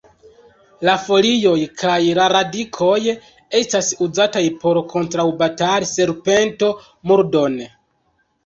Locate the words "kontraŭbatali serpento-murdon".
4.95-7.61